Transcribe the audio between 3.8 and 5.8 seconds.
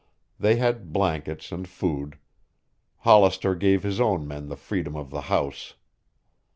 his own men the freedom of the house.